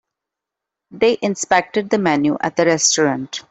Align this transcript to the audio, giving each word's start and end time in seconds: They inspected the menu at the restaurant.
They 0.89 1.19
inspected 1.21 1.91
the 1.91 1.99
menu 1.99 2.35
at 2.41 2.55
the 2.55 2.65
restaurant. 2.65 3.39